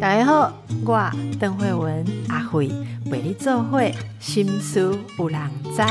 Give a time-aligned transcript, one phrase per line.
[0.00, 0.52] 大家好，
[0.84, 2.70] 我邓慧文阿慧
[3.10, 5.40] 为你做会心思有人
[5.74, 5.82] 知。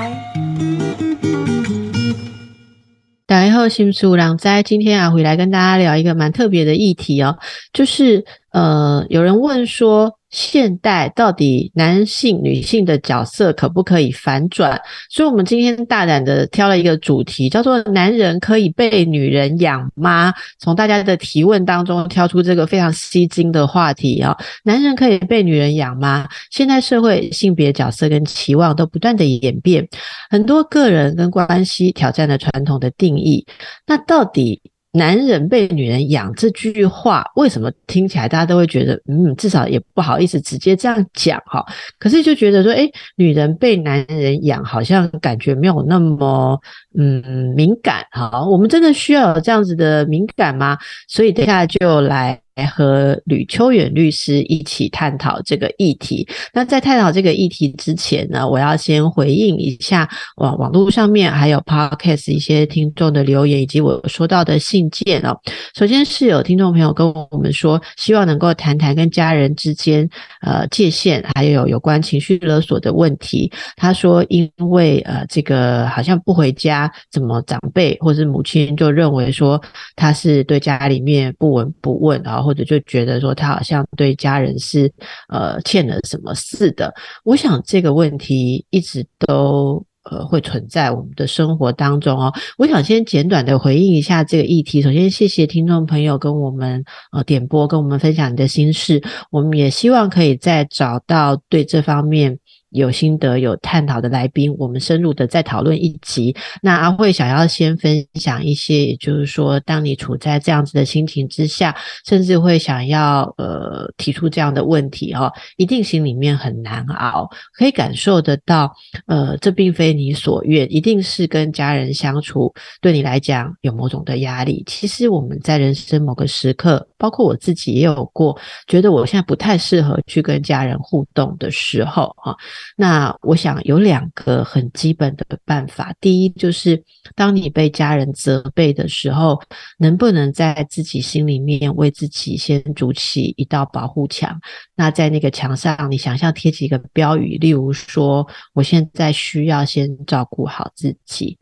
[3.25, 4.47] 大家好，心思有人知。
[4.63, 7.37] 今天阿慧来跟大家聊一个蛮特别的议题哦，
[7.73, 10.19] 就是呃，有人问说。
[10.33, 14.81] 现代到底男性、女性的角色可不可以反转？
[15.07, 24.35] 所以，我们今天大胆的挑了一个主题，叫做“男人可以被女人养吗？”从大家的提问当中挑出这个非常吸睛的话题啊！
[24.63, 26.27] 男人可以被女人养吗？
[26.49, 29.87] 现代社会性别角色跟期望都不断的演变，
[30.31, 33.45] 很多个人跟关系挑战了传统的定义。
[33.85, 34.59] 那到底？
[34.93, 41.65] 男人被女人养这句话，为什么听起来大家都会觉得，嗯，至少也不好意思直接这样讲哈？
[41.97, 46.59] 可是就觉得说，哎，女人被男人养，好像感觉没有那么
[46.95, 48.45] 嗯敏感哈。
[48.47, 50.77] 我们真的需要有这样子的敏感吗？
[51.07, 52.42] 所以接下来就来。
[52.55, 56.27] 来和吕秋远律师一起探讨这个议题。
[56.53, 65.35] 那在探讨这个议题之前呢，我要先回应一下网网络上面还有 Podcast 一些听众的留言，以及我收到的信件哦。
[65.75, 70.07] 首先是有听众朋友跟我们说，希望能够谈谈跟家人之间
[70.41, 73.51] 呃界限，还有有关情绪勒索的问题。
[73.75, 79.59] 他说，因为呃这个好像不回家，怎么长辈或者母亲就认为说
[79.95, 82.42] 他是对家里面不闻不问啊。
[82.43, 84.91] 或者就觉得说他好像对家人是
[85.29, 86.93] 呃欠了什么似的，
[87.23, 92.33] 我想这个问题一直都呃会存在我们的生活当中哦。
[92.57, 94.81] 我想先简短的回应一下这个议题。
[94.81, 99.01] 首先，谢谢听众朋友跟我们呃点播，跟我们分享你的心事。
[99.31, 102.37] 我们也希望可以再找到对这方面。
[102.73, 106.35] 有心得、有探讨的来宾，我们深入的再讨论一集。
[106.61, 118.73] 那阿慧想要先分享一些，也就是说，当你处在这样子的心情之下，甚至会想要呃提出这样的问题哈，一定心里面很难熬，可以感受得到。
[119.05, 124.63] 呃，这并非你所愿，一定是跟家人相处对你来讲有某种的压力。
[124.65, 132.33] 其实我们在人生某个时刻，包括我自己也有过，觉得我现在不太适合去跟家人互动的时候哈。
[132.77, 135.93] 那我想有两个很基本的办法。
[135.99, 136.81] 第一，就是
[137.13, 139.37] 当你被家人责备的时候，
[139.77, 144.39] 能不能在自己心里面为自己先筑起一道保护墙？
[144.73, 148.25] 那在那个墙上，你想象贴几个标语，例如说
[148.55, 151.37] ：“我现在需要先照顾好自己，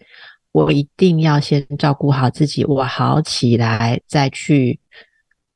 [0.54, 4.80] 我一定要先照顾好自己，我好起来再去。”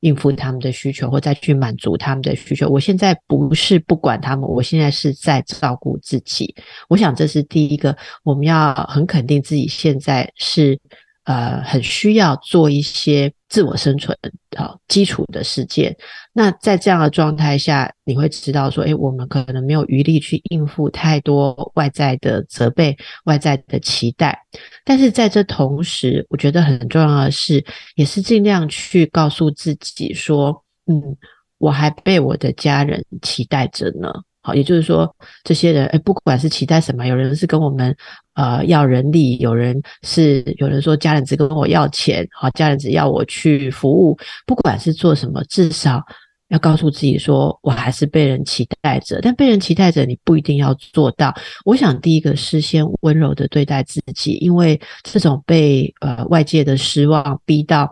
[0.00, 2.68] 应付他们的需求，或再去满足他们的需求。
[2.68, 6.54] 我现在不是不管他们，我现在是在照顾自己。
[6.88, 10.78] 我想这是第一个，我们要很肯定自己现在是。
[11.26, 14.16] 呃，很需要做一些自我生存
[14.56, 15.94] 啊基础的事件。
[16.32, 24.38] 那在这样的状态下，你会知道说，诶，我们可能没有余力去应付太多外在的责备、外在的期待。
[24.84, 27.64] 但是在这同时，我觉得很重要的是，
[27.96, 31.16] 也是尽量去告诉自己说，嗯，
[31.58, 34.12] 我还被我的家人期待着呢。
[34.46, 35.12] 好，也就是说，
[35.42, 37.92] 这些人，哎，不管是期待什么，有人是跟我们
[38.34, 46.00] 呃要人力，有人是有人说家人只跟我要钱，好，家人只要我去服务，不管是做什么，至少
[46.50, 49.18] 要告诉自己说，我还是被人期待着。
[49.20, 51.34] 但被人期待着，你不一定要做到。
[51.64, 57.90] 我想，第一个是先温柔的对待自己，因为这种被呃外界的失望逼到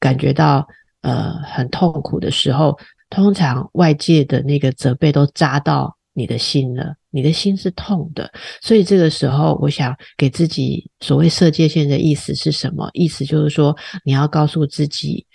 [0.00, 0.66] 感觉到
[1.02, 2.76] 呃很痛苦的时候。
[3.12, 12.88] 通常外界的那个责备都扎到你的心了，你的心是痛的，所以这个时候，我想给自己所谓设界限的意思是什么？
[12.94, 15.26] 意思就是说，你要告诉自己，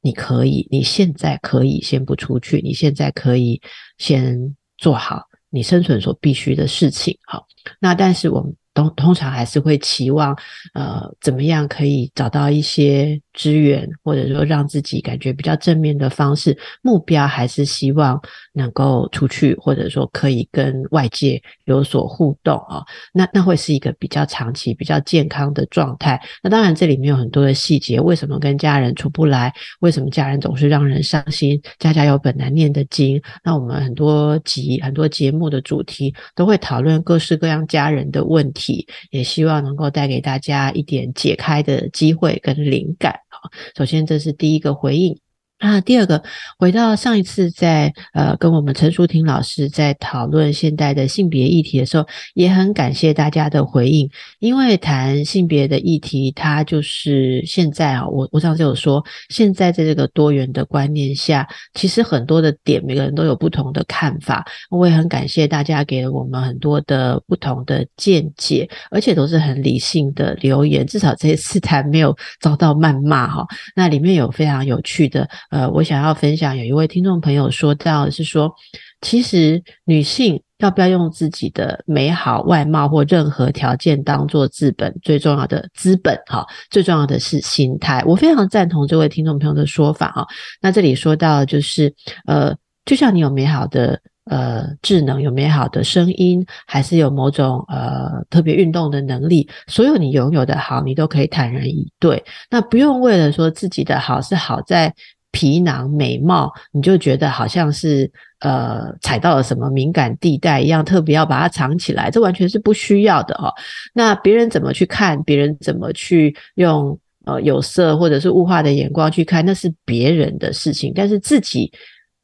[0.00, 3.60] 你可以，你现在可以先不出去，你现在可以
[3.98, 7.18] 先做好你生存所必须的事情。
[7.26, 7.46] 好，
[7.78, 8.56] 那但是我们。
[8.72, 10.36] 通通常还是会期望，
[10.74, 16.56] 呃，怎么样可以找到一些资源，或者说让自己感觉比较正面的方式。
[16.82, 18.20] 目标还是希望
[18.52, 22.84] 能够出去，或者说可以跟外界有所互动啊。
[23.12, 26.20] 那那会是一个比较长期、比较健康的状态。
[26.42, 29.52] 那当然，这里面有很多的细节，为什么跟家人处不来？
[29.80, 31.60] 为什么家人总是让人伤心？
[31.78, 33.20] 家家有本难念的经。
[33.44, 38.86] 那我们很多集、很多节目的主题都会讨论各式各样家人的问题。
[39.10, 43.14] 也希望能够带给大家一点解开的机会跟灵感。
[43.28, 45.29] 好，首先这是第一个回应。
[45.60, 46.22] 啊，第二个，
[46.58, 54.08] 回到上一次在呃跟我们陈淑婷老师在讨论现代的性别议题的时候，也很感谢大家的回应。
[54.38, 64.42] 因为谈性别的议题，它就是现在啊，我我上次有说，现在在这个多元的观念下，其实很多的点，每个人都有不同的看法。
[64.70, 70.86] 我也很感谢大家给了我们很多的不同的见解，而且都是很理性的留言。
[70.86, 73.46] 至少这一次谈没有遭到谩骂哈。
[73.76, 75.28] 那里面有非常有趣的。
[75.50, 78.52] 呃，我想要分享，有一位听众朋友说到是说，
[79.00, 88.00] 其实女性要不要用自己的美好外貌或任何条件当做资本，最重要的资本哈，最重要的是心态。
[88.06, 90.24] 我非常赞同这位听众朋友的说法哈。
[90.62, 91.92] 那这里说到就是，
[92.26, 92.54] 呃，
[92.84, 102.22] 就像你有美好的呃智能，有美好的声音，还是有某种呃特别运动的能力，所有你拥有的好，你都可以坦然以对。
[102.48, 104.94] 那不用为了说自己的好是好在。
[105.32, 108.10] 皮囊美貌，你就觉得好像是
[108.40, 113.52] 呃踩到了什么敏感地带一样，特别要把它藏起来，这完全是不需要的哦。
[113.94, 120.92] 那别人怎么去看，别人怎么去用呃有色或者是物化的眼光去看，那是别人的事情。
[120.94, 121.72] 但是自己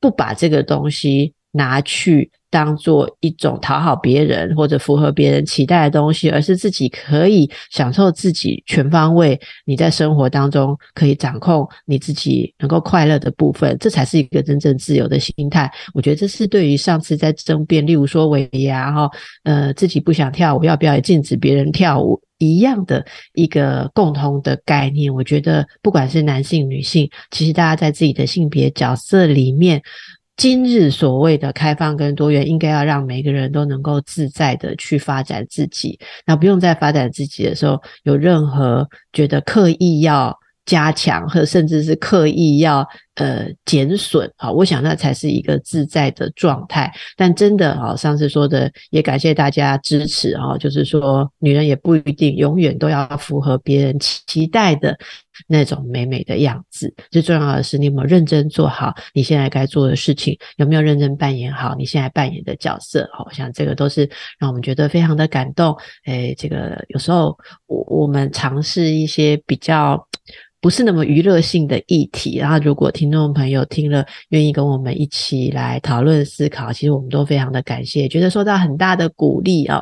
[0.00, 2.31] 不把这个东西拿去。
[2.50, 9.38] 当做一种讨好别人或者符合别人期待的东西，而是自己可以享受自己全方位。
[9.64, 15.70] 你在生活当中可以掌控你自己能够快乐的部分，这才是一个真正自由的心态。
[15.93, 19.10] 我觉得这是对于上次在争辩，例如说尾牙哈，
[19.42, 23.04] 呃，自己不想跳舞，要不要也禁止别人跳舞一样的
[23.34, 25.12] 一个共同的概念。
[25.12, 29.82] 我觉得不管是男性女性，其实大家在自己的性别角色里面。
[30.37, 40.37] 今日所谓的开放跟多元，应该要让每个人都能够自在的去发展自己，那不用在发展自己的时候有任何觉得刻意要。
[40.67, 42.85] 加强，或甚至是刻意要
[43.15, 46.93] 呃减损啊，我想那才是一个自在的状态。
[47.17, 54.99] 但真的啊，上次说的也感谢大家支持啊，就是说女人也不一定永远都要符合别人期待的
[55.47, 56.94] 那种美美的样子。
[57.11, 60.37] 最重要的是，你有没有认真做好你现在该做的事情？
[60.56, 63.09] 有没有认真扮演好你现在扮演的角色？
[63.12, 65.77] 好，我想这个都是让我们觉得非常的感动。
[66.06, 67.37] 诶，这个有时候
[67.67, 70.06] 我我们尝试一些比较。
[70.59, 79.81] 不是那么娱乐性的议题，然后如果听众朋友听了，愿意跟我们一起来讨论思考，其实我们都非常的感谢，觉得受到很大的鼓励啊。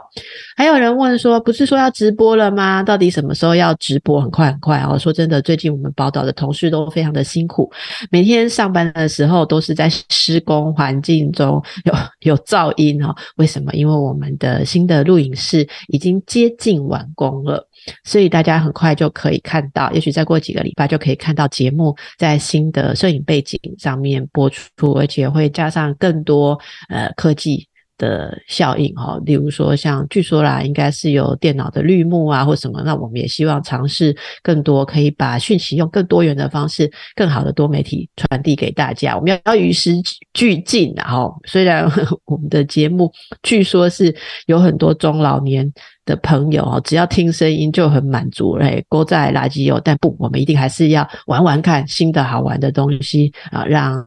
[0.54, 2.82] 还有人问说，不是说要直播了吗？
[2.82, 4.20] 到底什么时候要直播？
[4.20, 4.98] 很快很快哦。
[4.98, 7.70] 说真的，最近我们宝岛的同事都非常的辛苦，
[8.10, 13.14] 每天上班的时候都是在施工环境中有有噪音哦。
[13.36, 13.72] 为什么？
[13.74, 17.68] 因为我们的新的录影室已经接近完工了。
[18.02, 26.58] 所以大家很快就可以看到，也许再过几个礼拜就可以看到节目在新的摄影背景上面播出，而且会加上更多
[26.88, 27.68] 呃科技。
[27.96, 39.16] 的效应哈，例如说像据说啦，应该是有电脑的绿幕啊或什么，那我们也希望尝试更多，可以把讯息用更多元的方式，更好的多媒体传递给大家。
[39.16, 39.92] 我们要要与时
[40.32, 41.88] 俱进，然 后虽然
[42.24, 43.12] 我们的节目
[43.42, 44.14] 据说是
[44.46, 45.72] 有很多中老年
[46.04, 54.06] 的朋友哦，只要听声音就很满足嘞，勾在垃圾油，但不，我们一定还是要玩玩看新的好玩的东西啊，让。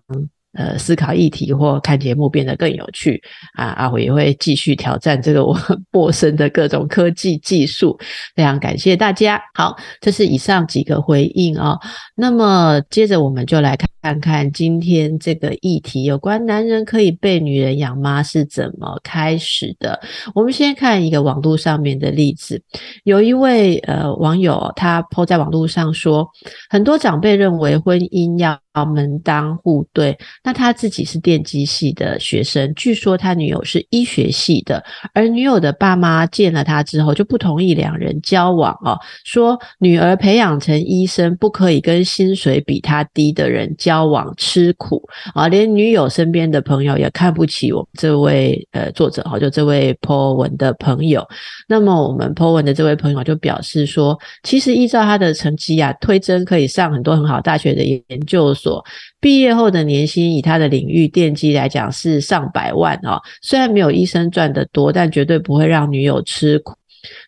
[0.57, 3.21] 呃，思考议题或看节目变得更有趣
[3.53, 3.67] 啊！
[3.77, 5.55] 阿虎也会继续挑战这个我
[5.93, 7.95] 陌生的各种科技技术。
[8.35, 9.39] 非常感谢大家。
[9.53, 11.77] 好，这是以上几个回应啊。
[12.15, 13.87] 那么接着我们就来看。
[14.07, 18.23] 看看今天这个议题，有关男人可以被女人养吗？
[18.23, 19.99] 是怎么开始的？
[20.33, 22.61] 我们先看一个网络上面的例子。
[23.03, 26.25] 有一位呃网友，他抛在网络上说，
[26.69, 30.17] 很多长辈认为婚姻要门当户对。
[30.41, 34.81] 那他自己是电机系的学生，据说他女友是医学系的，
[35.13, 43.96] 而女友的爸妈见了他之后就不同意两人交往哦，说女儿培养成医生，不可以跟薪水比他低的人交。
[43.97, 45.01] 交往吃苦
[45.33, 51.27] 啊，连女友身边的朋友也看不起我们这位呃作者哈，就这位 Po 文的朋友。
[51.67, 58.85] 那么我们 Po 文的这位朋友就表示说，其实依照他的成绩啊，推甄可以上很多很好大学的研究所，
[59.19, 63.19] 毕业后的年薪以他的领域电机来讲是上百万啊。
[63.41, 66.75] 虽然没有医生赚得多，但绝对不会让女友吃苦。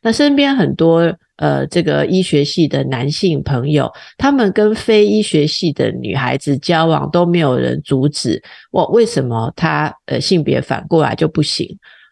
[0.03, 1.11] 那身边很多。
[1.39, 8.41] 呃，这个医学系的男性朋友，他们跟非医学系的女孩子交往都没有人阻止。
[8.71, 11.65] 我为什么他呃性别反过来就不行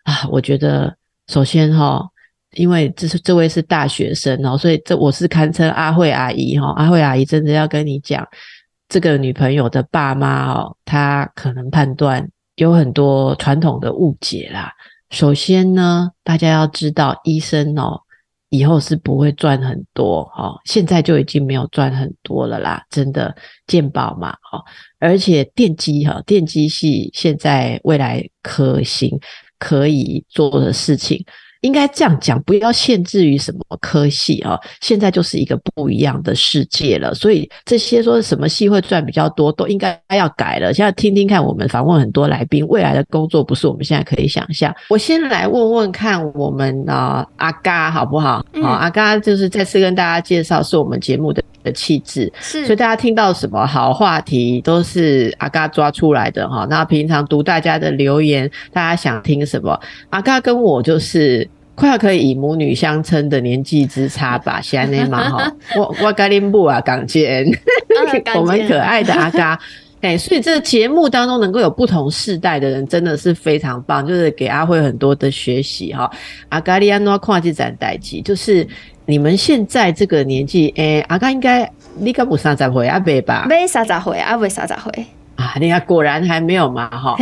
[0.03, 0.25] 啊？
[0.31, 0.95] 我觉得
[1.27, 2.01] 首先哈，
[2.55, 6.71] 因为这是这位是大学生哦，所以这我是堪称阿慧阿姨哈。
[6.77, 8.25] 阿慧阿姨真的要跟你讲，
[8.87, 14.71] 这个女朋友的爸妈哦，他可能判断有很多传统的误解啦。
[15.09, 18.01] 首先呢，大家要知道，医生哦，
[18.49, 23.35] 以后是不会赚很多哈，现在就已经没有赚很多了啦，真的
[23.65, 24.63] 鉴宝嘛，哈，
[24.99, 29.19] 而且电机哈，电机系现在未来可行
[29.59, 31.25] 可以做的事情。
[31.61, 34.59] 应该这样讲，不要限制于什么科系啊！
[34.81, 40.73] 现在就是一个不一样的世界了，所以这些说什么系会赚比较多，都应该要改了。
[40.73, 44.73] 现在听听看，我们访问很多来宾，未来的工作不是我们现在可以想象。
[44.89, 48.45] 我先来问问看，我们啊阿嘎好不好？
[48.61, 52.65] 啊阿嘎就是再次跟大家介绍，是我们节目的的气质，是。
[52.65, 56.65] 所以大家听到什么好话题，都是阿嘎抓出来的哈。
[56.69, 59.79] 那平常读大家的留言，大家想听什么？
[60.09, 61.47] 阿嘎跟我就是。
[61.79, 67.45] 快要可以以母女相称的年纪之差吧， 现在嘛哈，我我格林布啊，港姐，
[68.35, 69.59] 我们可爱的阿嘎，
[70.01, 76.09] 哎，所以这个节目当中能够有不同世代的人，真的是非常棒，就是给阿慧很多的学习哈。
[76.49, 78.67] 阿嘎利安诺跨界展代机，就是
[79.05, 83.45] 你们现在这个年纪，哎，阿嘎应该你该不三十岁阿伯吧？
[83.49, 87.17] 没三十岁，阿伯三十岁啊，你看果然还没有嘛哈，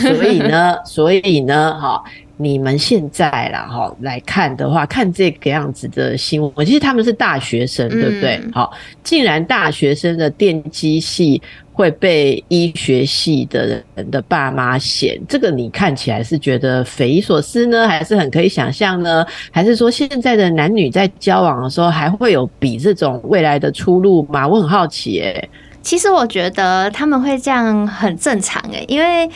[0.00, 2.02] 所以呢，所以呢，哈。
[2.40, 8.40] 你们现在啦，哈来看的话，看这个样子的新闻，其实他们是大学生，对不对？
[8.52, 8.72] 好，
[9.02, 11.42] 竟然大学生的电机系
[11.78, 19.24] 会被医学系的人的爸妈嫌，这个你看起来是觉得匪夷所思呢，还是很可以想象呢？
[19.52, 24.48] 还是说现在的男女在交往的时候还会有比这种未来的出路吗？
[24.48, 25.48] 我很好奇，诶。
[25.80, 29.30] 其实我觉得他们会这样很正常诶，因为。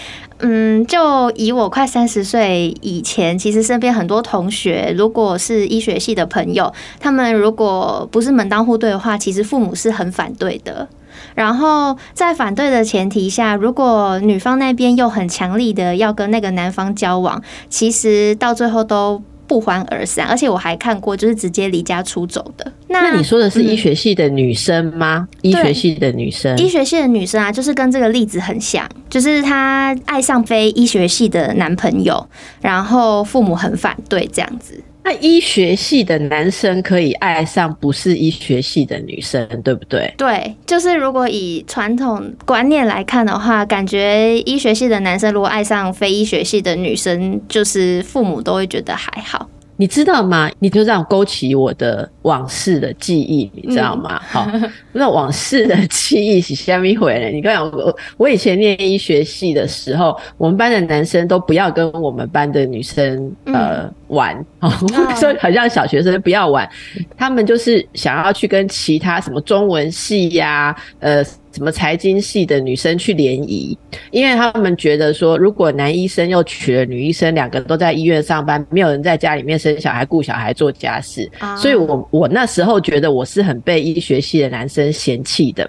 [0.44, 10.88] 嗯，就以我快三十岁以前，其实身边很多同学，如果是医学系的朋友，他们如果不是门当户对的话，其实父母是很反对的。
[11.34, 19.22] 然后在反对的前提下，如果女方那边又很强力的要跟那个男方交往，其实到最后都。
[19.44, 22.72] 不欢而散，而且我还看过，就是直接离家出走的。
[22.88, 25.28] 那你说的是医学系的女生吗？
[25.42, 32.26] 医学系的女生，医学系的女生啊，就是跟这个例子很像，就是她爱上非医学系的男朋友，
[32.62, 34.82] 然后父母很反对这样子。
[35.04, 40.14] 那医学系的男生可以爱上不是医学系的女生，对不对？
[40.16, 49.48] 对，就是如果以传统观念来看的话，感觉医学系的男生如果爱上非医学系的女生，就是父母都会觉得还好。
[49.76, 50.50] 你知道吗？
[50.58, 54.20] 你就这样勾起我的往事的记忆，你知道吗？
[54.28, 54.48] 好，
[54.92, 57.30] 那往事的记忆是虾米回来？
[57.30, 64.36] 你看我，我以前念医学系的时候，我们班的男生都不要跟我们班的女生呃玩，
[65.18, 66.68] 说好像小学生不要玩，
[67.16, 71.24] 他们就是想要去跟其他什么中文系呀，呃。
[71.52, 73.76] 什么财经系的女生去联谊，
[74.10, 85.68] 因为他们觉得说，如果男医生又娶了女医生，两个都在医院上班，没有人在家里面生小孩、顾小孩、做家事，所以我我那时候觉得我是很被医学系的男生嫌弃的。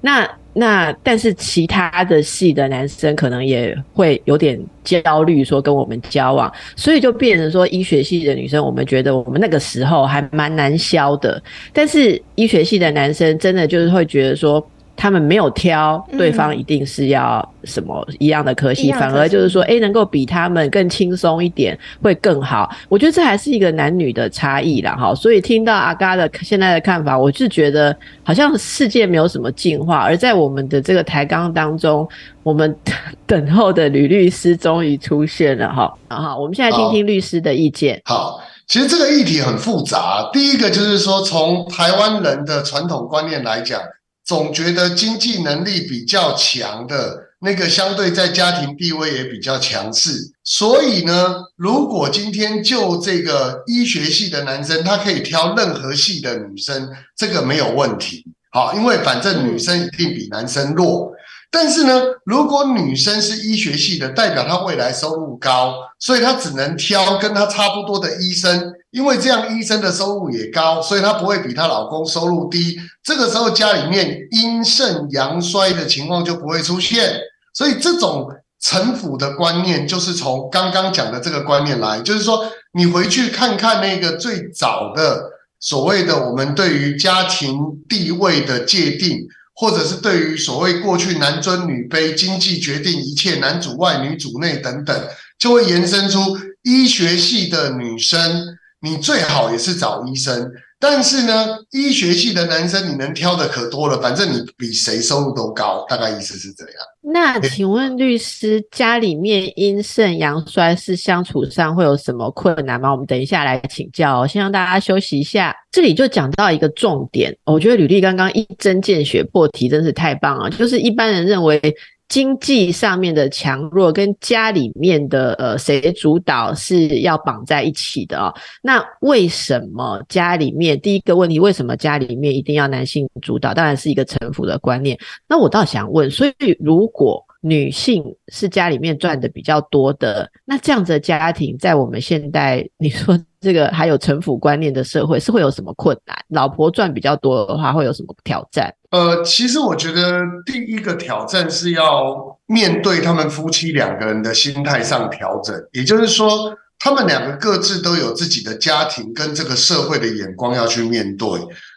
[0.00, 11.42] 那那但是其他的系的男生可能也会有点焦虑，说跟我们交往，所以就变成说医学系的女生，我们觉得我们那个时候还蛮难消的。
[11.72, 14.66] 但是医学系的男生真的就是会觉得说。
[15.00, 22.68] 他们没有挑对方一定是要什么一样的科系，反而就是说，哎，能够比他们更轻松一点会更好。
[22.88, 25.14] 我觉得这还是一个男女的差异啦，哈。
[25.14, 32.06] 所以听到阿嘎的现在的看法，我是觉得好像世界没有什么进化，而在我们的这个台纲当中，
[32.42, 32.76] 我们
[33.24, 35.94] 等候的吕律师终于出现了，哈。
[36.08, 38.00] 好，我们现在听听律师的意见。
[38.04, 40.28] 好，其实这个议题很复杂。
[40.32, 43.80] 第一个就是说，从台湾人的传统观念来讲。
[44.28, 50.10] 总觉得经济能力比较强的那个，相对在家庭地位也比较强势。
[50.44, 58.22] 所以呢，如果今天就这个医学系的男生，他可以挑任何系的女生，这个没有问题。
[58.50, 61.10] 好，因为反正女生一定比男生弱。
[61.50, 72.78] 但是呢，如果女生是医学系的，代表她未来收入高，所以她只能挑跟她差不多的医生，因为这样医生的收入也高，所以她不会比她老公收入低。
[73.02, 77.18] 这个时候家里面阴盛阳衰的情况就不会出现。
[77.54, 78.28] 所以这种
[78.60, 85.24] 城府的观念，就是从刚刚讲的这个观念来，就是说你回去看看那个最早的
[85.58, 89.26] 所谓的我们对于家庭地位的界定。
[89.60, 94.96] 或者是对于所谓过去男尊女卑、经济决定一切、男主外女主内等等，
[95.36, 100.48] 就会延伸出医学系的女生，你最好也是找医生。
[100.80, 106.74] 但是呢，医学系的男生你能挑的可多了，反正你比谁收入都高，大概意思是这样。
[107.02, 112.92] 那请问律师，家里面阴盛阳衰是相处上会有什么困难吗？
[112.92, 114.26] 我们等一下来请教。
[114.26, 120.48] 先让大家休息一下，这里就讲到一个重点，我觉得吕丽刚刚一针见血破题，真是太棒了。
[120.50, 121.60] 就是一般人认为。
[122.08, 128.34] 经济上面的强弱跟家里面的呃谁主导是要绑在一起的哦。
[128.62, 133.52] 那为什么家里面第一个问题，为什么家里面一定要男性主导？
[133.52, 134.98] 当然是一个臣服的观念。
[135.28, 138.02] 那我倒想问，所以如果女性
[138.32, 146.16] 是家里面赚的比较多的，那这样子的家庭在我们现代，你说这个还有城府观念的社会，是会有什么困难？
[146.28, 148.74] 老婆赚比较多的话，会有什么挑战？
[148.90, 161.28] 呃，其实我觉得第一个挑战是要面对他们夫妻两个人的心态上调整，也就是说，他们两个各自都有自己的家庭跟这个社会的眼光要去面对。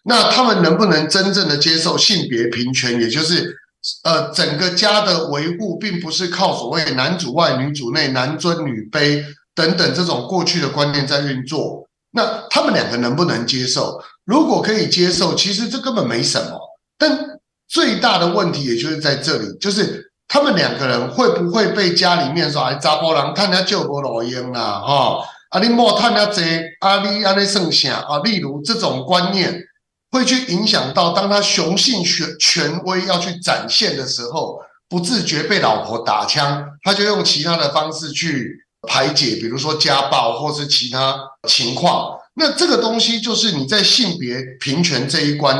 [0.03, 2.99] 那他们能不能真正的接受性别平权？
[2.99, 3.55] 也就是
[4.03, 9.23] 呃，整个家的维护，并不是靠所谓男主外女主内、男尊女卑
[9.55, 11.87] 等等这种过去的观念在运作。
[12.11, 13.99] 那他们两个能不能接受？
[14.25, 16.59] 如果可以接受，其实这根本没什么。
[16.97, 26.41] 但最大的问题也就是在这里，就是他们两个人会不会被家里面说哎，查甫人探家救波老鹰啦，哈，啊你莫探家这，
[26.81, 29.63] 啊你阿你剩下啊，例如这种观念
[30.11, 42.17] 会去影响到，当他雄性权权威要去展现的时候，不自觉被老婆打枪，他就用其他的方式去排解，比如说家暴或是其他情况。
[42.33, 45.57] 那这个东西就是你在性别平权这一关。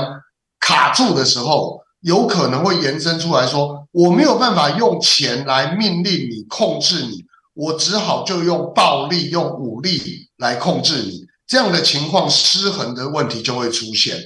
[0.60, 11.21] 卡住的时候，有可能会延伸出来说，我没有办法用钱来命令你、控制你，我只好就用暴力、用武力来控制你。
[11.52, 14.18] 这样的情况失衡的问题就会出现。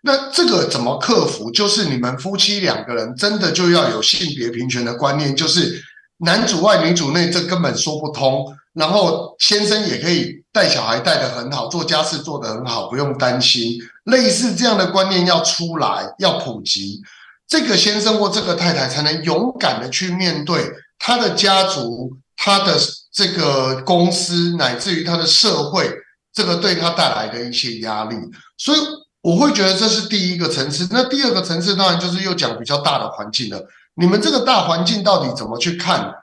[0.00, 1.50] 那这个怎么克服？
[1.50, 5.82] 就是你们夫妻两个人真的就要有性别平权的观念，就是
[6.18, 8.46] 男主外女主内，这根本说不通。
[8.74, 13.76] 然后先生也可以带小孩带得很好，做家事做得很好，不用担心。
[14.04, 17.02] 类似这样的观念要出来，要普及，
[17.48, 22.78] 这个先生或这个太太才能勇敢的去面对他的家族、他的
[23.12, 25.90] 这个公司，乃至于他的社会，
[26.38, 28.14] 这个对他带来的一些压力。
[28.56, 28.78] 所以
[29.20, 30.86] 我会觉得这是第一个层次。
[30.92, 33.60] 那第二个层次当然就是又讲比较大的环境了。
[33.94, 36.14] 你们这个大环境到底怎么去看？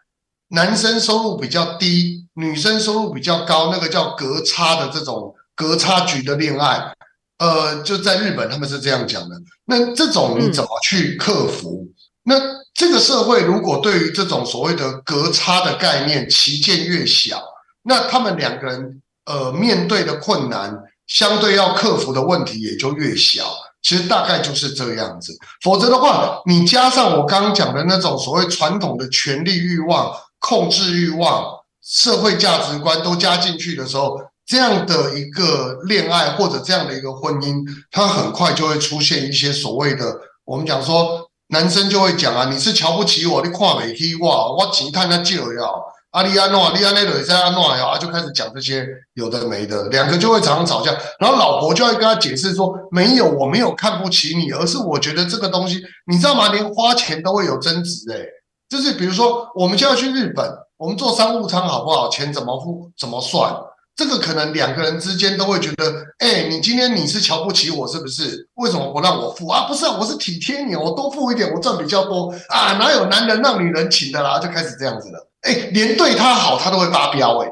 [0.49, 6.93] 男生收入比较低，女生收入比较高，那个叫隔差的这种隔差局的恋爱，
[7.39, 9.35] 呃，就在日本他们是这样讲的。
[9.65, 11.85] 那这种你怎么去克服？
[12.23, 12.35] 那
[12.73, 17.41] 这个社会如果对于这种所谓的隔差的概念旗舰越小，
[17.81, 23.43] 那他们两个人呃面对的困难，相对要克服的问题也就越小。
[23.81, 30.11] 其实大概就是这样子，否则的话，你加上我刚刚讲的那种所谓传统的权力欲望。
[30.37, 31.43] 控制欲望、
[31.81, 45.83] 社会价值观都加进去的时候，这样的一个恋爱或者这样的一个婚姻，它很快就会出现一些所谓的，我们讲说，男生就会讲啊，你是瞧不起我，你看不起我，我钱探他借要，
[46.15, 56.53] 阿利安诺，利安内瑞在阿诺呀，就开始讲这些有的没的，两个就会常常吵架，然后老婆就会跟他解释说，没有，我没有看不起你，而是我觉得这个东西，你知道吗？
[56.53, 58.25] 连花钱都会有争执，诶
[58.69, 62.07] 就是比如说，我们就要去日本，我们坐商务舱好不好？
[62.07, 62.89] 钱怎么付？
[62.97, 63.53] 怎么算？
[63.95, 68.47] 这个可能两个人之间都会觉得，哎，你今天你是瞧不起我是不是？
[68.55, 69.67] 为什么不让我付啊？
[69.67, 72.73] 不是啊，我是体贴你，我多付一点，我赚比较多啊！
[72.73, 74.37] 哪有男人让女人请的啦？
[74.39, 75.29] 就开始这样子了。
[75.41, 77.49] 哎，连对他好他都会发飙哎。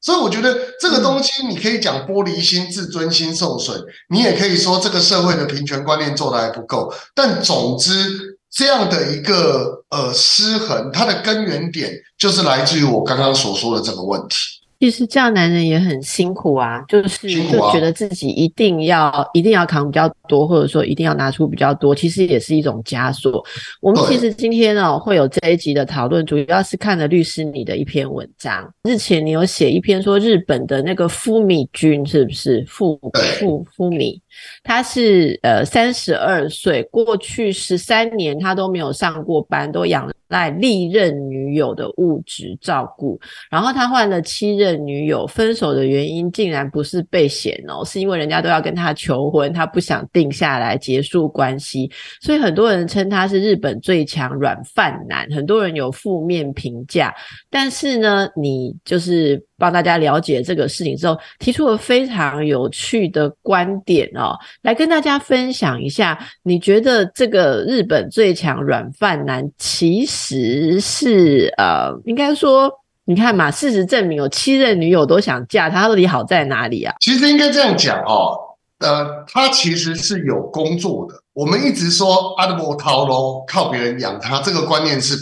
[0.00, 6.92] 所以我觉得这个东西，你可以讲玻璃心、自尊心受损，你也可以说这个社会的平权观念做的还不够。
[7.14, 8.36] 但总之。
[8.48, 14.36] 这样的一个呃失衡，它的根源点就是来自于我刚刚所说的这个问题。
[14.78, 23.44] 其实这样男人也很辛苦啊，就是就觉得自己一定要一定要扛比较多，或者说一定要拿出比较多，其实也是一种枷锁。
[23.80, 28.70] 我们其实今天呢会有这一集的讨论，主要是看了律师你的一篇文章。
[28.82, 33.00] 日前你有写一篇说日本的那个夫米君是不是富
[33.38, 34.20] 富夫米？
[34.62, 43.18] 他是呃三十二岁，过去十三年他都没有上过班，都仰赖历任女友的物质照顾。
[43.50, 51.90] 然后他换了七任女友，分手的原因竟然不是被嫌哦，是因为人家都要跟他求婚，他不想定下来结束关系。
[52.20, 57.14] 所以很多人称他是日本最强软饭男，很多人有负面评价。
[57.50, 66.18] 但是呢，你就是帮大家了解这个事情之后，提出了非常有趣的观点哦，来跟大家分享一下。
[66.42, 72.70] 你觉得这个日本最强软饭男其实是呃，应该说，
[73.06, 76.94] 你看嘛，事实证明有七任女友都想嫁他，到底好在哪里啊？
[77.00, 78.36] 其实应该这样讲哦，
[78.80, 81.14] 呃，他其实是有工作的。
[81.32, 85.16] 我们一直说阿德伯涛喽，靠别人养他，这个观念是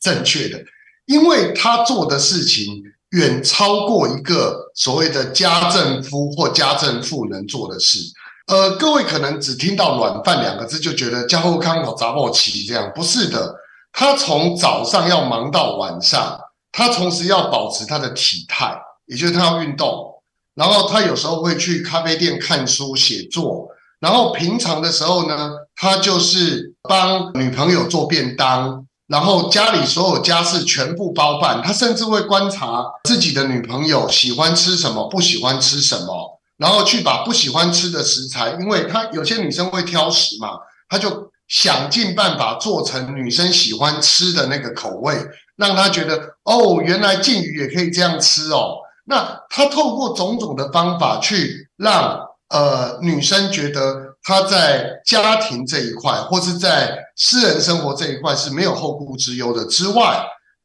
[0.00, 0.58] 正确的，
[1.04, 2.82] 因为他做的事情。
[3.10, 8.00] 远超过一个所谓的家政夫或家政妇能做的事。
[8.48, 13.54] 呃，各位可能只听到“软饭”两个字就觉得家后康口杂不齐这样，不是的。
[13.92, 16.36] 他从早上要忙到晚上，
[16.76, 20.12] 他同时要保持他的体态，也就是他要运动。
[20.54, 23.66] 然后他有时候会去咖啡店看书写作。
[23.98, 28.84] 然后平常的时候呢，他就是帮女朋友做便当。
[29.06, 40.58] 然后家里所有家事全部包办，他甚至会观察自己的女朋友喜欢吃什么，不喜欢吃什么，然后去把不喜欢吃的食材，因为他有些女生会挑食嘛，
[40.90, 45.16] 他就想尽办法做成女生喜欢吃的那个口味，
[45.56, 48.76] 让她觉得哦，原来禁鱼也可以这样吃哦。
[49.04, 54.04] 那他透过种种的方法去让呃女生觉得。
[54.28, 59.64] 他在家庭这一块，或是在私人生活这一块是没有后顾之忧的。
[59.66, 60.20] 之外，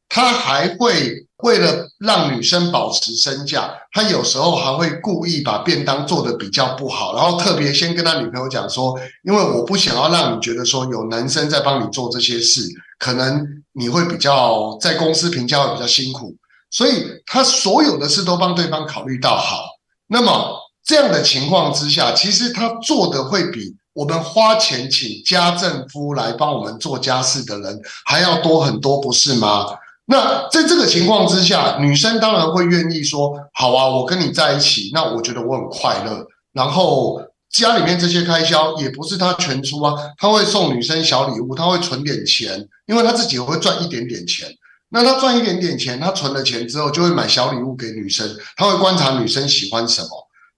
[0.08, 12.62] 他还会为了让女生保持身价，他有时候还会故意把便当做的比较不好，然后特别先跟他女朋友讲说：“因为我不想要让你觉得说有男生在帮你做这些事，
[13.02, 16.36] 可能你会比较在公司评价会比较辛苦。”
[16.70, 19.64] 所以，他所有的事都帮对方考虑到好。
[20.06, 20.58] 那么。
[20.84, 29.64] 这样的情况之下，其实他做的会比我们花钱请家政夫来帮我们做家事的人还要多很多，不是吗？
[30.06, 44.46] 那在这个情况之下，女生当然会愿意说：“好啊，我跟你在一起，那我觉得我很快乐。”然后家里面这些开销也不是他全出啊，他会送女生小礼物，他会存点钱，因为他自己会赚一点点钱。
[44.90, 48.28] 那他赚一点点钱，他存了钱之后，就会买小礼物给女生，
[48.58, 50.08] 他会观察女生喜欢什么。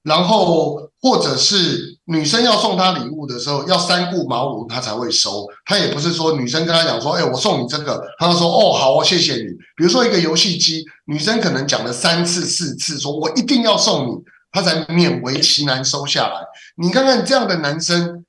[0.03, 5.47] 然后，或者是女生要送他礼物的时候，要三顾茅庐，他才会收。
[5.65, 9.45] 他也不是说女生跟他讲说：“哎，我送你这个。”他说：“哦，好，我谢谢你。”
[9.79, 14.11] 比如说一个游戏机，女生可能讲了三次四次，说我一定要送你，
[14.51, 16.41] 他才勉为其难收下来。
[16.77, 18.24] 你看看这样的男生。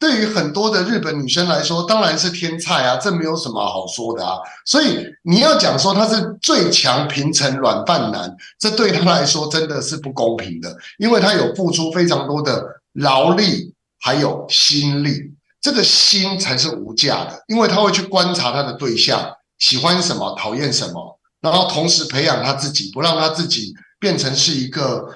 [0.00, 4.38] 对于很多的日本女生来说，当然是天菜啊，这没有什么好说的啊。
[4.64, 25.06] 所以你要讲说他是最强平成软饭男，这对他来说真的是不公平的，因为他有付出非常多的劳力还有心力，这个心才是无价的，因为他会去观察他的对象喜欢什么、讨厌什么，然后同时培养他自己，不让他自己变成是一个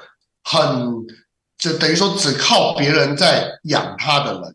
[0.42, 0.92] 很
[1.56, 4.54] 就等于说只靠别人在养他的人。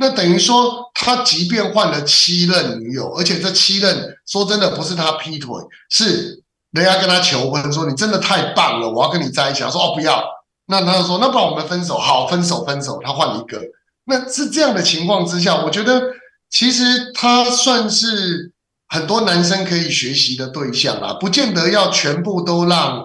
[0.00, 5.52] 那等于说，他即便换了七任女友，而且这七任说真的不是他劈腿，
[5.90, 9.60] 是人家跟他求婚，说你真的太棒了，我要跟你在一起。
[9.60, 10.22] 他说哦不要，
[10.66, 13.60] 那他就说那不然我们分手，好分手分手，他换一个。
[14.04, 16.00] 那是这样的情况之下，我觉得
[16.48, 18.52] 其实他算是
[18.86, 23.04] 很多男生可以学习的对象啊，不见得要全部都让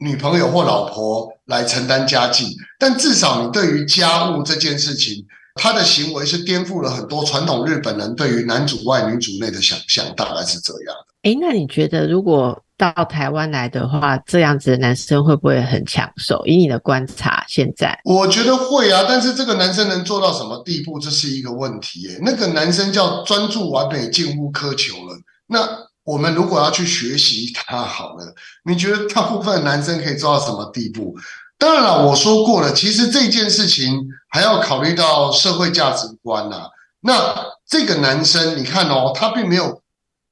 [0.00, 5.24] 女朋友或老婆来承担家计，但至少你对于家务这件事情。
[5.56, 11.30] 他的行为是颠覆了很多传统日本人对于男主外女主内的想象，大概是这样的。
[11.30, 16.44] 哎，那你觉得如果到台湾来的话，这样子的男生会不会很抢手？
[16.46, 19.06] 以你的观察，现在我觉得会啊。
[19.08, 22.02] 但是这个男生能做到什么地步，这是一个问题。
[22.02, 22.18] 耶。
[22.22, 25.18] 那个男生叫专注完美，近乎苛求了。
[25.46, 25.66] 那
[26.04, 31.16] 我们如果要去学习他，好了，你觉得大部分男生可以做到什么地步？
[31.58, 36.68] 当然了，我说过了，其实这件事情还要考虑到社会价值观呐。
[37.00, 37.34] 那
[37.66, 39.80] 这个男生，你看哦，他并没有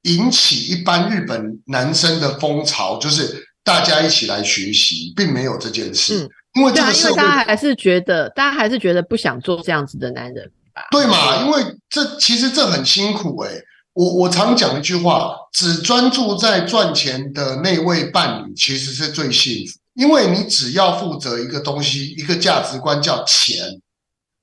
[0.03, 6.29] 引起一般日本男生的风潮，就是大家一起来学习，并没有这件事。
[6.53, 10.81] 因为这个社会，大家还是觉得，大家还是觉得不想做这样子的男人吧？
[10.91, 11.43] 对嘛？
[11.43, 13.51] 因为这其实这很辛苦哎。
[13.93, 19.79] 我我常讲一句话，只专注在赚钱的那位伴侣，其实是最幸福。
[19.93, 23.57] 因为你只要负责一个东西，一个价值观叫钱，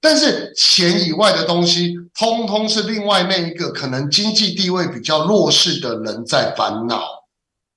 [0.03, 7.05] 但是钱以外的东西，通通是另外那一个可能经济地位比较弱势的人在烦恼。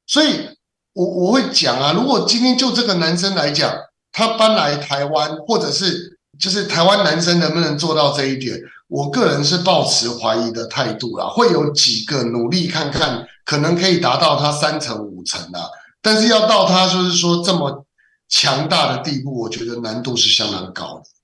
[0.07, 0.49] 所以，
[0.93, 3.71] 我我会讲啊，如果今天就这个男生来讲，
[4.11, 11.27] 他搬来台湾，或者是就是台湾男生能不能做到这一点，我个人是抱持怀疑的态度啦。
[11.27, 15.61] 会有几个努力看看，可能可以达到他三成五成啊。
[16.01, 17.85] 但是要到他就是说这么
[18.29, 21.14] 强大的地步，我觉得难度是相当高的。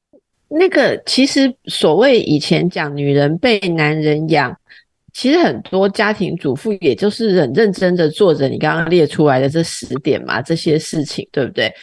[0.53, 4.55] 那个其实所谓以前讲女人被男人养，
[5.13, 11.73] 其实很多家庭主妇也就是很认真的做着你刚刚列出来的这十点嘛，这些事情对不对？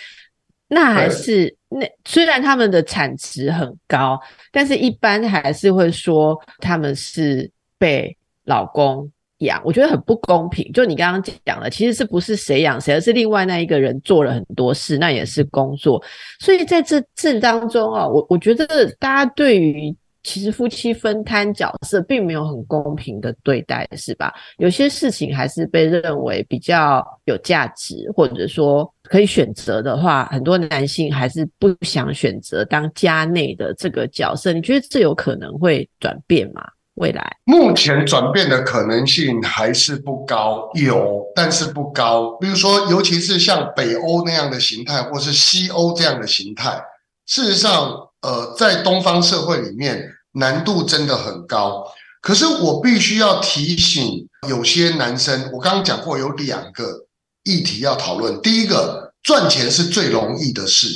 [0.68, 4.20] 那还是那虽然他们的产值很高，
[4.52, 9.10] 但是一般还是会说他们是被老公。
[9.38, 10.70] 养，我觉得很不公平。
[10.72, 16.02] 就你刚刚讲的，其实是不是谁养谁，而是另外那一个人做了很多事，那也是工作。
[16.40, 24.34] 所以在这这当中啊，我我觉得大家对于其实夫妻分摊角色，并没有很公平的对待，是吧？
[24.58, 34.52] 有些事情还是被认为比较有价值，或者说可以选择的话，很多男性还是不想选择当家内的这个角色。
[34.52, 36.62] 你觉得这有可能会转变吗？
[36.98, 42.36] 未来目前转变的可能性还是不高，有但是不高。
[42.40, 46.80] 比如说，尤其是像北欧那样的形态，或是西欧这样的形态，
[47.26, 51.84] 事实上，呃，在东方社会里面难度真的很高。
[52.20, 57.06] 可是我必须要提醒有些男生，我刚刚讲过有两个
[57.44, 58.40] 议题要讨论。
[58.42, 60.88] 第一个，赚钱是最容易的事。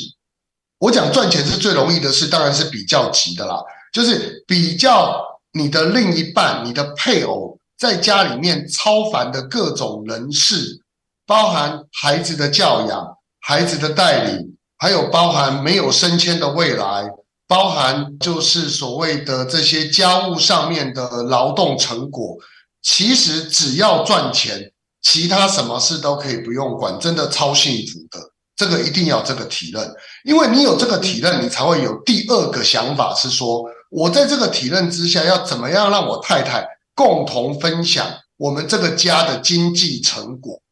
[0.79, 3.63] 我讲赚钱是最容易的事，当然是比较急的啦，
[3.93, 5.32] 就是比较。
[5.53, 10.81] 你的另一半、你的配偶在家里面超凡的各种人事，
[11.27, 13.07] 包含孩子的教养、
[13.41, 17.11] 孩子的带领，还有包含没有升迁的未来，
[17.47, 22.37] 包含就是所谓的这些家务上面的劳动成果。
[22.81, 28.19] 其实只要赚钱，其他什么事都可以不用管，真的超幸福的。
[28.57, 33.63] 这个一定要这个体认，因为你有这个体认，你才会有第二个想法，是说。
[33.93, 38.07] 我在这个体认之下，要怎么样让我太太共同分享
[38.39, 40.63] 我们这个家的经济成果？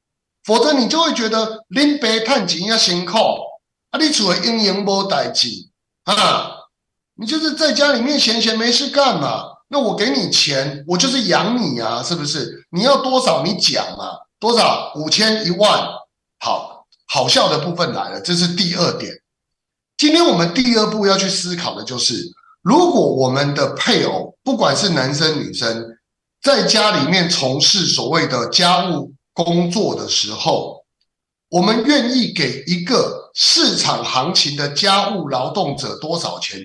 [0.42, 3.18] 否则你就会觉得拎白探钱要辛苦
[3.90, 3.98] 啊！
[4.00, 5.48] 你除了应营无代志
[6.04, 6.50] 啊，
[7.14, 9.44] 你就是在家里面闲闲没事干嘛？
[9.68, 12.66] 那我给你钱，我就是养你啊，是不是？
[12.70, 14.12] 你要多少你讲嘛？
[14.38, 14.94] 多少？
[14.96, 15.88] 五千一万？
[16.38, 19.12] 好，好笑的部分来了，这是第二点。
[19.98, 22.32] 今天我们第二步要去思考的就是。
[22.62, 25.96] 如果我们的配偶，不管是男生女生，
[26.42, 30.84] 在家里面从事所谓的家务工作的时候，
[31.48, 36.60] 我们愿意给一个市场行情的家务劳动者多少钱？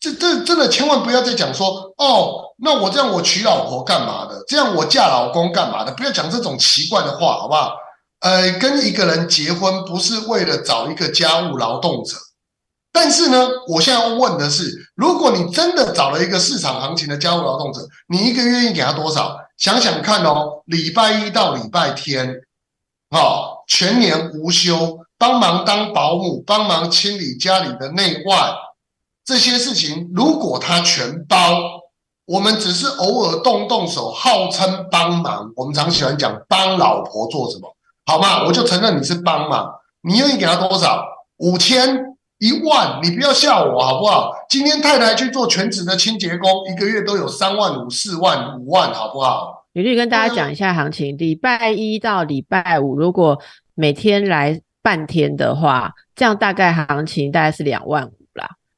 [0.00, 4.42] 这这真的千万不要再讲说哦，那我这样我娶老婆干嘛的？
[4.48, 5.92] 这样我嫁老公干嘛的？
[5.92, 7.74] 不要讲这种奇怪的话，好不好？
[8.20, 12.16] 呃，跟一个人结婚不是为了找一个家务劳动者。
[12.92, 19.36] 但是呢，我现在要问的是，如果你真的找了一个市场行情的家务劳动者，你一个月愿意给他多少？
[19.56, 22.34] 想想看哦，礼拜一到礼拜天，
[23.10, 28.54] 好，全年无休，帮忙当保姆，帮忙清理家里的内外
[29.24, 31.36] 这些事情，如果他全包，
[32.26, 38.44] 我们只是偶尔动动手，号称帮忙，我们常喜欢讲帮老婆做什么，好吗？
[38.46, 39.70] 我就承认你是帮忙，
[40.02, 41.04] 你愿意给他多少？
[41.36, 42.09] 五千。
[42.40, 44.32] 一万，你不要吓我好不好？
[44.48, 49.66] 今天太太去做全职的清洁工，一个月都有三万五、四万、五万，好不好？
[49.74, 53.38] 李律跟大家讲一下行情：礼拜一到礼拜五，如果
[53.74, 58.10] 每天来半天的话，这样大概行情大概是两万。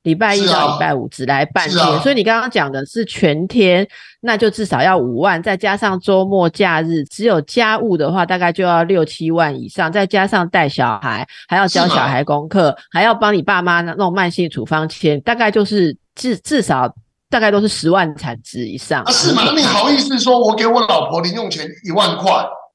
[0.02, 3.86] 礼拜一到礼拜五只来半天，所以你刚刚讲的是全天，
[4.20, 16.92] 那就至少要五万，再加上周末假日，只有家务的话，大概就要六七万以上，再加上带小孩，还要教小孩功课，还要帮你爸妈弄慢性处方签，大概就是至至少
[17.30, 19.02] 大概都是十万产值以上。
[19.04, 19.42] 啊是吗？
[19.56, 22.32] 你好意思说我给我老婆零用钱一万块？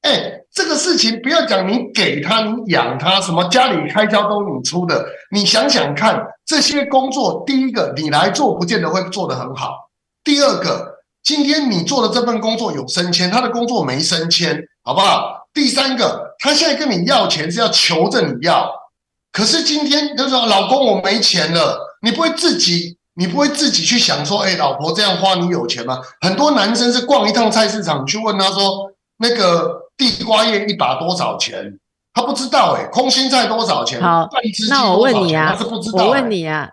[0.07, 9.89] 哎，这个事情不要讲，你给他，你养他，什么家里开销都你出的，你想想看，这些工作，第一个你来做，不见得会做得很好；
[10.23, 15.45] 第二个，今天你做的这份工作有升迁，他的工作没升迁，好不好？
[15.53, 18.71] 第三个，他现在跟你要钱是要求着你要，
[19.33, 25.99] 可是今天就说老公我没钱了，你不会自己，你不会自己去想说，哎，老婆这样花你有钱吗？
[26.21, 29.85] 很多男生是逛一趟菜市场去问他说，那个。
[29.97, 31.79] 地瓜叶一把多少钱？
[32.13, 34.01] 他不知道哎，空心菜多少钱？
[34.01, 34.27] 好，
[34.69, 36.05] 那我问你啊，他是不知道。
[36.05, 36.69] 我问你啊，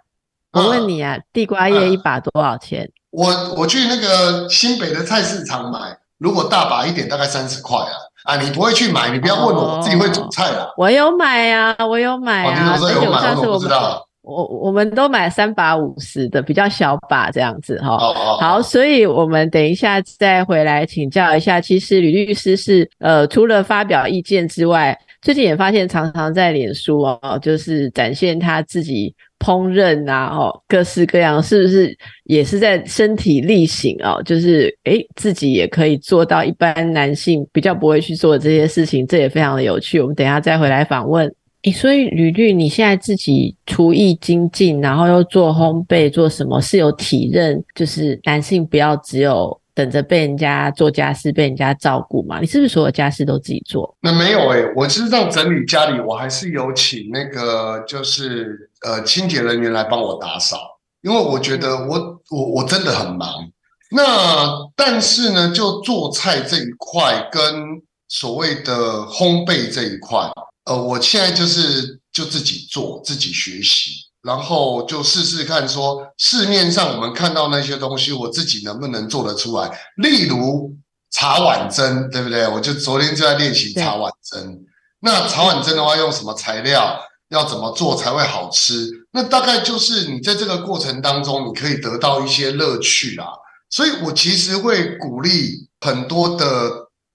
[0.53, 2.91] 我问你啊，地瓜叶一把多少钱？
[3.11, 7.93] 我我去那个新北的菜市场买，如果大把一点，大概三十块啊。
[8.25, 10.73] 啊，你不会去买，你不要问我，自己会煮菜啦。
[10.79, 14.03] 我有买啊，我有买啊，而且上次我不知道。
[14.25, 17.99] 我我们都买三把五十的，比较小把这样子哈。
[18.41, 21.61] 好，所以我们等一下再回来请教一下。
[21.61, 34.23] 其实吕律师是呃，除了发表意见之外，最近也发现，常常在脸书哦，就是展现他自己烹饪啊，哦，各式各样，是不是也是在身体力行哦？
[34.25, 40.01] 就是诶，自己也可以做到一般男性比较不会去做的这些事情，这也非常的有趣。
[40.01, 41.31] 我们等下再回来访问。
[41.73, 47.65] 所以吕律，你现在自己厨艺精进，然后又做烘焙，做什么是有体认？
[47.75, 49.61] 就是男性不要只有。
[49.77, 52.39] 等着被人家做家事，被人家照顾嘛？
[52.39, 53.93] 你是不是所有家事都自己做？
[54.01, 60.57] 那没有哎，我实上整理家里，我还是有请那个就是呃清洁人员来帮我打扫，
[61.03, 61.99] 因为我觉得我
[62.31, 63.29] 我我真的很忙。
[63.91, 67.43] 那但是呢，就做菜这一块跟
[68.07, 70.21] 所谓的烘焙这一块，
[70.65, 73.91] 呃，我现在就是就自己做，自己学习。
[74.23, 79.71] 然后就试试看，说市面上我们看到那些东西，我自己能不能做得出来？
[79.97, 80.75] 例如
[81.11, 82.49] 茶碗蒸，对不对？
[82.49, 84.65] 我就昨天就在练习茶碗蒸。
[85.01, 86.99] 那茶碗蒸的话，用什么材料？
[87.29, 88.89] 要怎么做才会好吃？
[89.13, 93.27] 那大概就是你在这个过程当中，你可以得到一些乐趣啦。
[93.69, 96.71] 所以我其实会鼓励很多的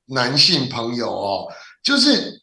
[0.07, 1.47] 男性朋友哦，
[1.83, 2.38] 就是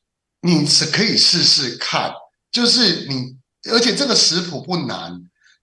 [0.47, 2.13] 你是可以试试看，
[2.53, 3.37] 就是你。
[3.69, 5.13] 而且这个食谱不难，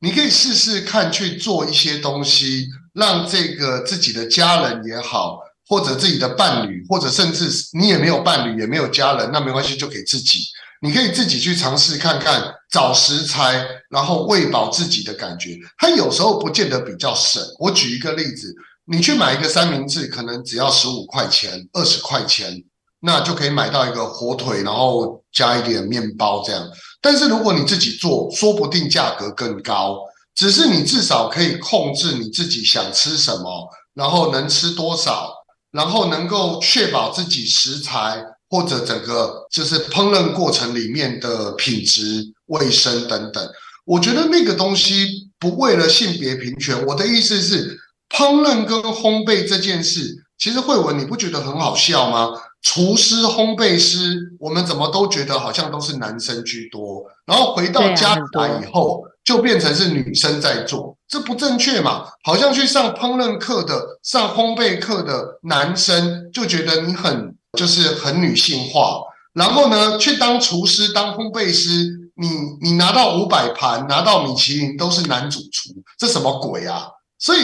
[0.02, 10.40] 你可以试试看去做一些东西，让这个自己的家人也好，或者自己的伴侣，或者甚至你也没有伴侣，也没有家人，那没关系，就给自己，
[10.82, 15.58] 你可以自己去尝试看看，找食材，然后喂饱自己的感觉。
[15.78, 17.42] 它有时候不见得比较省。
[17.58, 18.54] 我举一个例子，
[18.86, 22.62] 你去买一个三明治，可能只要十五块钱、二十块钱。
[23.06, 26.66] 那就可以买到一个火腿，然后加一点面包这样。
[27.02, 30.00] 但是如果你自己做，说不定价格更高。
[30.36, 35.32] 只是你至少可以控制你自己想吃什么，然后能吃多少，
[35.72, 43.48] 然后能够确保自己食材或者整个就是烹饪过程里面的品质、卫生等等。
[43.86, 46.84] 我觉得那个东西不为了性别平权。
[46.88, 47.78] 我的意思是，
[48.10, 52.30] 烹饪跟烘焙这件事，其实慧文你不觉得很好笑吗？
[52.64, 62.06] 厨师、烘焙师，我们怎么都觉得好像都是男生居多，然后回到家来以后，就变成是女生在做，这不正确嘛？
[62.24, 69.02] 好像去上烹饪课的、上烘焙课的男生就觉得你很就是很女性化，
[69.34, 71.70] 然后呢，去当厨师、当烘焙师，
[72.16, 72.30] 你
[72.62, 76.88] 你拿到五百盘、拿到米其林都是男主厨，这什么鬼啊？
[77.20, 77.40] 所以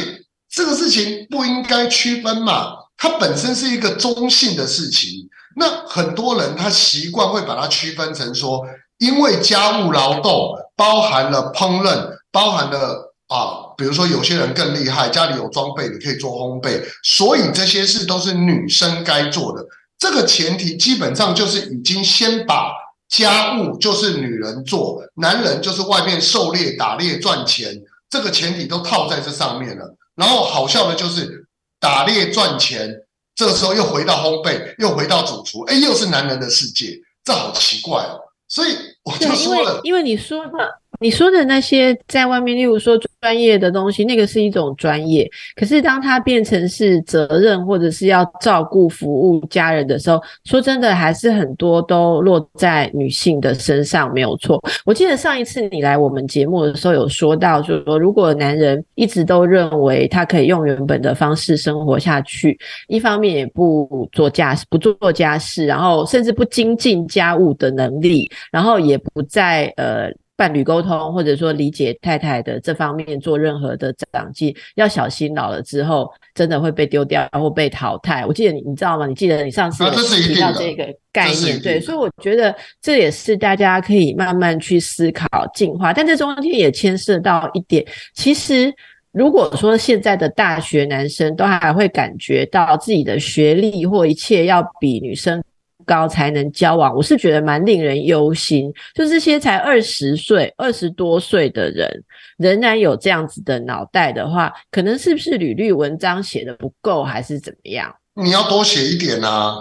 [0.49, 2.78] 这个事情不应该区分嘛。
[3.01, 8.61] 它本身是一个中性的事情，那很多人他习惯会把它区分成说，
[8.97, 19.65] 因为家务劳动包含了烹饪，包含了啊，比如说有些人更厉害，家里有装备，你可以做烘焙，所以这些事都是女生该做的。
[19.97, 22.69] 这个前提基本上就是已经先把
[23.07, 29.95] 家务就是女人做，男人就是外面狩猎打猎赚钱，这个前提都套在这上面了。
[30.15, 31.38] 然后好笑的就是。
[31.79, 32.93] 打猎赚钱，
[33.35, 38.19] 这个时候又回到烘焙，又回到主厨，哎，又是男人的世界，这好奇怪哦。
[38.47, 40.78] 所以我就说了，因为你说的。
[40.99, 45.29] 你说的那些在外面，例如说专业的东西，那个是一种专业。
[45.55, 54.61] 可是当它变成是责任，或者是要照顾、服务家人的时候，说真的，还是很多都落在女性的身上，没有错。
[54.85, 70.09] 我记得上一次你来我们节目的时候，有说到，就是说，如果男人一直都认为他可以用原本的方式生活下去，一方面也不做家事，不做家事，然后甚至不精进家务的能力，然后也不在呃。
[70.39, 78.25] 伴侣沟通，或者说理解太太的这方面做任何的长进，要小心老了之后真的会被丢掉或被淘汰。
[78.25, 79.05] 我记得你，你知道吗？
[79.05, 79.83] 你记得你上次
[80.23, 85.91] 提到这个概念，对，所以我觉得这也是大家可以慢慢去思考进化。
[85.91, 88.73] 但这中间也牵涉到一点，其实
[89.11, 95.43] 如果说现在的大学男生都还会感觉到自己的学历或一切要比女生。
[95.89, 98.71] 高才能交往，我是觉得蛮令人忧心。
[98.93, 101.89] 就这些才二十岁、二十多岁的人，
[102.37, 107.91] 仍然有这样子的脑袋的话，可能是不是履历文章写的不够，还是怎么样？
[108.13, 109.55] 你要多写一点啊！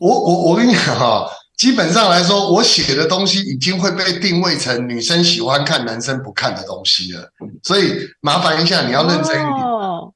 [0.00, 7.28] 我我我跟你讲哈，基本上来说，我写的东西已经会被定位成女生喜欢看、男生不看的东西了。
[7.62, 9.58] 所以麻烦一下，你要认真一点，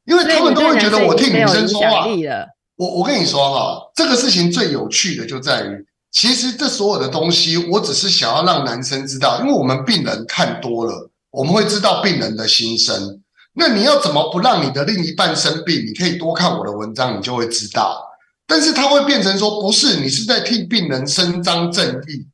[0.07, 2.07] 因为他们都会觉得我替女生说话。
[2.79, 13.20] 我我跟你说哈，这个事情最有趣的就在于，其实这所有的东西，我只是想要让男生知道，因为我们病人看多了，我们会知道病人的心声。
[13.53, 15.85] 那你要怎么不让你的另一半生病？
[15.85, 18.01] 你可以多看我的文章，你就会知道。
[18.47, 22.24] 但是他会变成说，不是你是在替病人伸张正义，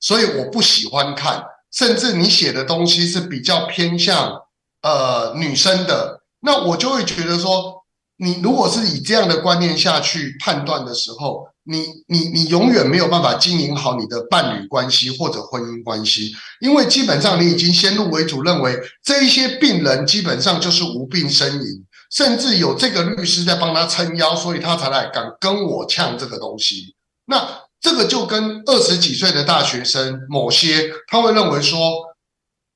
[0.00, 4.42] 所以我不喜欢看，甚至你写的东西是比较偏向
[4.82, 7.81] 呃女生的，那我就会觉得说，
[8.16, 21.84] 你如果是以这样的观念下去判断的时候，你你你永远没有办法经营好你的伴侣关系或者婚姻关系，因为基本上你已经先入为主认为这一些病人基本上就是无病呻吟。
[22.10, 26.94] 甚至有这个律师在帮他撑腰，所以他才来敢跟我呛这个东西。
[27.24, 27.48] 那
[27.80, 31.80] 这个就跟二十几岁的大学生，某些他会认为说，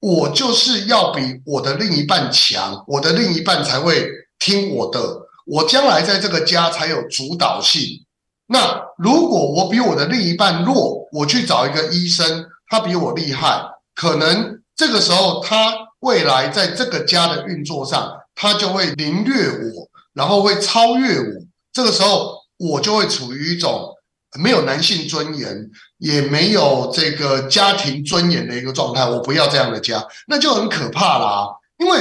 [0.01, 4.09] 我就是要比我的另一半强，我的另一半才会
[4.39, 8.05] 听我的，我将来在这个家才有主导性。
[8.47, 13.63] 那如果我比我的另一半弱，我去找一个医生，他比我厉害，
[13.95, 18.13] 可能这个时候他未来在这个家的运作上。
[18.39, 21.25] 他就会凌虐我，然后会超越我。
[21.73, 23.95] 这个时候，我就会处于一种
[24.39, 29.09] 没有男性尊严，也没有这个家庭尊严的一个状态。
[29.09, 31.47] 我不要这样的家，那就很可怕啦。
[31.79, 31.99] 因为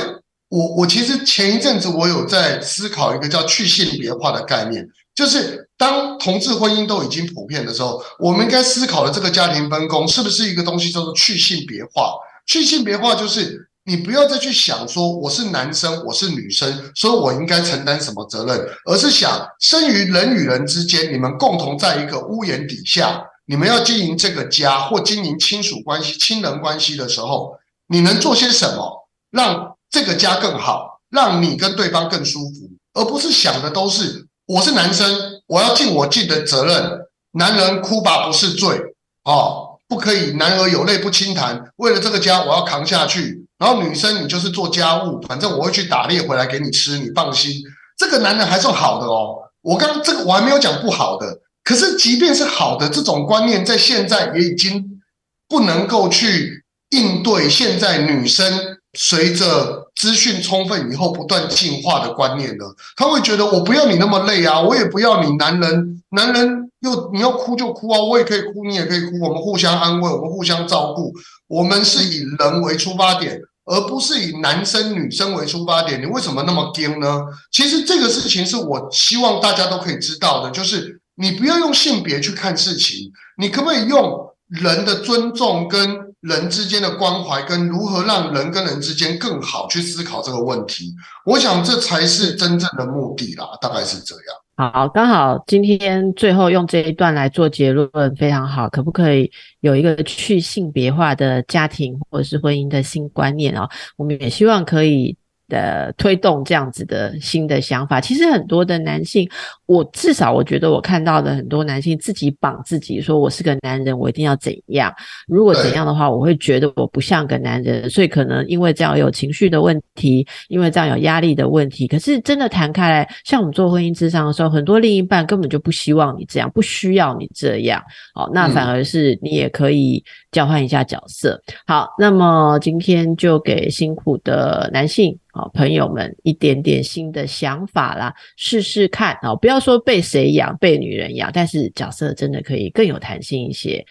[0.55, 12.13] 我我其实前一阵子我有在思考一个叫去性别化的概念，就是当同志婚姻都已经普遍的时候，我们应该思考的这个家庭分工是不是一个东西叫做去性别化？
[12.45, 13.67] 去性别化就是。
[13.87, 27.51] 你不要再去想说我是男生，我是女生，所以我应该承担什么责任，而是想生于人与人之间，你们共同在一个屋檐底下，你们要经营这个家或经营亲属关系、亲人关系的时候，
[27.87, 36.99] 你能做些什么，让这个家更好，让你跟对方更舒服，而不是想的都是我是男生，我要尽我尽的责任，
[37.31, 38.79] 男人哭吧不是罪
[39.23, 43.43] 哦，不可以男儿有泪不轻弹，为了这个家我要扛下去。
[43.57, 47.53] 然后女生，你就是做家务，反正我会去打猎回来给你吃，你放心。
[47.97, 49.37] 这个男人还算好的哦。
[49.61, 55.01] 我刚这个我还没有讲不好的，可是即便是好的这种观念，在现在也已经
[55.47, 62.65] 不能够去应对现在女生随着资讯充分以后不断进化的观念呢。
[62.95, 71.13] 他会觉得我不要你那么累啊，我也不要你男人，男人又你要哭就哭啊，我也可以哭，你也可以哭，我们互相安慰，我们互相照顾。
[71.47, 76.01] 我们是以人为出发点，而不是以男生女生为出发点。
[76.01, 77.21] 你为什么那么惊呢？
[77.51, 90.93] 其实这个事情是我希望大家都可以知道的，就是你不要用性别去看事情，你可不可以用人的尊重、跟人之间的关怀，跟如何让人跟人之间更好去思考这个问题？
[91.25, 94.71] 我想这才是真正的目的啦，大概是这样。
[94.73, 98.67] 好，刚好今天最后用这一段来做结论，非常好。
[98.69, 103.69] 可不可以有一个去性别化的家庭或者是婚姻的新观念啊？
[103.97, 105.15] 我们也希望可以。
[105.47, 109.29] 的推动这样子的新的想法，其实很多的男性，
[109.65, 114.93] 我至少我觉得我看到的很多男性自己绑自己，说我是个男人，我一定要怎样。
[115.27, 121.87] 如果怎样的话，我会觉得我不像个男人，所以可能因为这样有情绪的问题，因为这样有压力的问题。
[121.87, 127.81] 可是真的谈开来，像我们做婚姻智商的时候，很多另一半根本就不希望你这样，不需要你这样。
[128.15, 131.41] 哦，那反而是你也可以交换一下角色。
[131.67, 135.17] 好，那么今天就给辛苦的男性。
[135.35, 139.35] 好，朋友们，一点点新的想法啦，试试看啊！
[139.35, 143.85] 不要说被谁养，被女人养，但是角色真的可以更有弹性一些。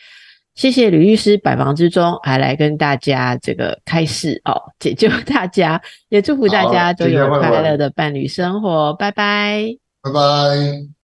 [0.54, 5.78] 谢谢吕律师百忙之中还来跟大家这个开示哦，解救大家，
[6.08, 8.94] 也祝福大家都有快乐的伴侣生活。
[8.94, 9.66] 拜拜，
[10.00, 10.94] 拜拜。